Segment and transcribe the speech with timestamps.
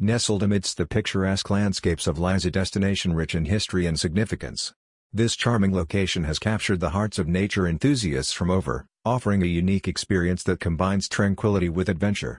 [0.00, 4.72] Nestled amidst the picturesque landscapes of lies a destination rich in history and significance.
[5.12, 9.86] This charming location has captured the hearts of nature enthusiasts from over, offering a unique
[9.86, 12.32] experience that combines tranquility with adventure.